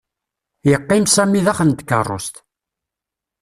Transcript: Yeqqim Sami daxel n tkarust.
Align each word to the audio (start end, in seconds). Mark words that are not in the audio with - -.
Yeqqim 0.69 1.05
Sami 1.09 1.41
daxel 1.45 1.69
n 1.71 1.73
tkarust. 1.79 2.35